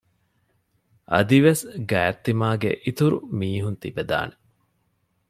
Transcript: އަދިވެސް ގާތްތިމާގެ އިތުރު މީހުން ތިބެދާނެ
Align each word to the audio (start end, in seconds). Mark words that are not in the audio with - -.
އަދިވެސް 1.11 1.63
ގާތްތިމާގެ 1.89 2.71
އިތުރު 2.83 3.17
މީހުން 3.39 3.79
ތިބެދާނެ 3.81 4.35